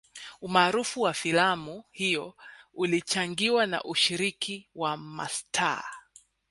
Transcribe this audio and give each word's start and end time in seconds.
Umaarufu 0.41 1.01
wa 1.01 1.13
filamu 1.13 1.83
hiyo 1.91 2.33
ulichangiwa 2.73 3.65
na 3.67 3.83
ushiriki 3.83 4.69
wa 4.75 4.97
mastaa 4.97 5.83